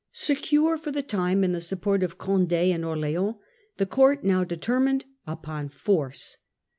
Secure 0.13 0.79
for 0.79 0.89
the 0.91 1.03
time 1.03 1.43
in 1.43 1.51
the 1.51 1.61
support 1.61 2.01
of 2.01 2.17
Cond£ 2.17 2.51
and 2.51 2.83
Orleans, 2.83 3.35
the 3.77 3.85
court 3.85 4.23
now 4.23 4.43
determined 4.43 5.05
upon 5.27 5.69
force. 5.69 6.39